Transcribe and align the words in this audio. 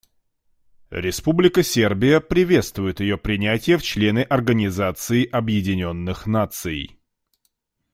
Республика 0.89 1.61
Сербия 1.61 2.21
приветствует 2.21 3.01
ее 3.01 3.19
принятие 3.19 3.77
в 3.77 3.83
члены 3.83 4.21
Организации 4.23 5.27
Объединенных 5.27 6.25
Наций. 6.25 6.99